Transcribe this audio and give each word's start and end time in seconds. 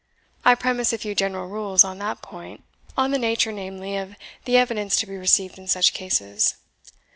I 0.43 0.55
premise 0.55 0.91
a 0.93 0.97
few 0.97 1.13
general 1.13 1.47
rules 1.47 1.83
on 1.83 1.99
that 1.99 2.23
point, 2.23 2.63
on 2.97 3.11
the 3.11 3.19
nature, 3.19 3.51
namely, 3.51 3.97
of 3.97 4.15
the 4.45 4.57
evidence 4.57 4.95
to 4.95 5.05
be 5.05 5.15
received 5.15 5.59
in 5.59 5.67
such 5.67 5.93
cases. 5.93 6.55